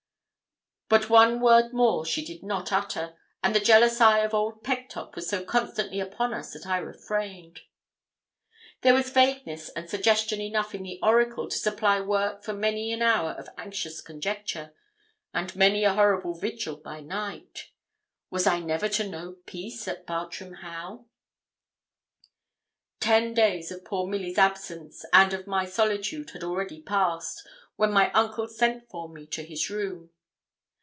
[0.93, 5.15] But one word more she did not utter, and the jealous eye of old Pegtop
[5.15, 7.61] was so constantly upon us that I refrained.
[8.81, 13.01] There was vagueness and suggestion enough in the oracle to supply work for many an
[13.01, 14.73] hour of anxious conjecture,
[15.33, 17.69] and many a horrible vigil by night.
[18.29, 21.05] Was I never to know peace at Bartram Haugh?
[22.99, 27.47] Ten days of poor Milly's absence, and of my solitude, had already passed,
[27.77, 30.09] when my uncle sent for me to his room.